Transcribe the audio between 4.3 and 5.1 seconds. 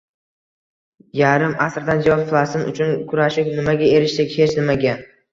Hech nimaga